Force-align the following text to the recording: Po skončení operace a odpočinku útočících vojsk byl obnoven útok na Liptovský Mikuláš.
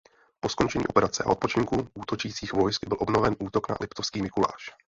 Po 0.39 0.49
skončení 0.49 0.87
operace 0.87 1.23
a 1.23 1.29
odpočinku 1.29 1.87
útočících 1.93 2.53
vojsk 2.53 2.87
byl 2.87 2.97
obnoven 3.01 3.35
útok 3.39 3.69
na 3.69 3.77
Liptovský 3.81 4.21
Mikuláš. 4.21 4.75